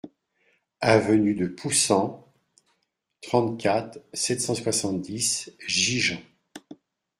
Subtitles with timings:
[0.79, 2.25] Avenue de Poussan,
[3.21, 6.17] trente-quatre, sept cent soixante-dix Gigean